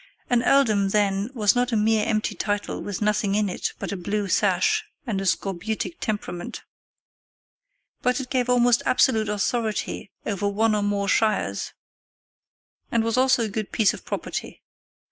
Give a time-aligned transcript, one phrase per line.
[0.31, 3.95] An earldom then was not a mere empty title with nothing in it but a
[3.95, 6.63] blue sash and a scorbutic temperament,
[8.01, 11.73] but it gave almost absolute authority over one or more shires,
[12.91, 14.63] and was also a good piece of property.